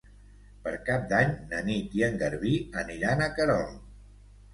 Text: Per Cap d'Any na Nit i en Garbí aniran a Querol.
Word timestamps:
Per 0.61 0.71
Cap 0.85 1.03
d'Any 1.11 1.35
na 1.51 1.59
Nit 1.67 1.93
i 1.99 2.01
en 2.07 2.17
Garbí 2.21 2.53
aniran 2.85 3.21
a 3.21 3.29
Querol. 3.37 3.69